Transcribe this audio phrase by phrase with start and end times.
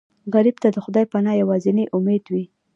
[0.33, 2.45] غریب ته د خدای پناه یوازینی امید وي